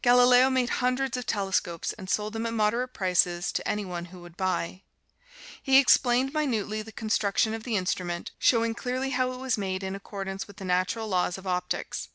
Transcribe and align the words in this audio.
Galileo 0.00 0.48
made 0.48 0.70
hundreds 0.80 1.14
of 1.18 1.26
telescopes, 1.26 1.92
and 1.92 2.08
sold 2.08 2.32
them 2.32 2.46
at 2.46 2.54
moderate 2.54 2.94
prices 2.94 3.52
to 3.52 3.68
any 3.68 3.84
one 3.84 4.06
who 4.06 4.22
would 4.22 4.34
buy. 4.34 4.82
He 5.62 5.76
explained 5.76 6.32
minutely 6.32 6.80
the 6.80 6.90
construction 6.90 7.52
of 7.52 7.64
the 7.64 7.76
instrument, 7.76 8.30
showing 8.38 8.74
clearly 8.74 9.10
how 9.10 9.32
it 9.32 9.38
was 9.40 9.58
made 9.58 9.82
in 9.82 9.94
accordance 9.94 10.46
with 10.46 10.56
the 10.56 10.64
natural 10.64 11.06
laws 11.06 11.36
of 11.36 11.46
optics. 11.46 12.08